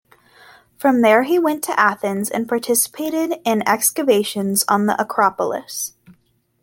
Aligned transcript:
From 0.77 1.01
there 1.01 1.21
he 1.21 1.37
went 1.37 1.63
to 1.65 1.79
Athens 1.79 2.31
and 2.31 2.49
participated 2.49 3.35
in 3.45 3.61
excavations 3.69 4.65
on 4.67 4.87
the 4.87 4.99
Acropolis. 4.99 5.93